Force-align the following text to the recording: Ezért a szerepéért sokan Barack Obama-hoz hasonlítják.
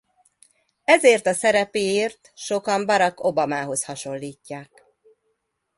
Ezért 0.83 1.27
a 1.27 1.33
szerepéért 1.33 2.31
sokan 2.35 2.85
Barack 2.85 3.23
Obama-hoz 3.23 3.83
hasonlítják. 3.83 4.85